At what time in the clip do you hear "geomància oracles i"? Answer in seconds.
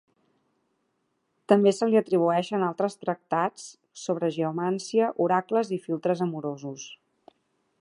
4.39-5.81